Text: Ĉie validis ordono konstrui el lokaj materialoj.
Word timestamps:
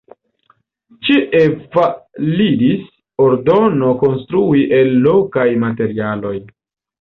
Ĉie 1.09 1.41
validis 1.75 2.87
ordono 3.27 3.91
konstrui 4.05 4.65
el 4.79 4.91
lokaj 5.05 5.47
materialoj. 5.67 6.35